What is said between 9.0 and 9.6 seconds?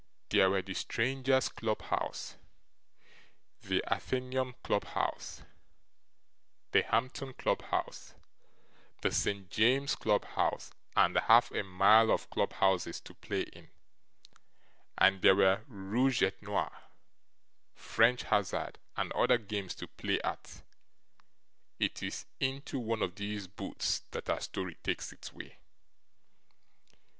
the St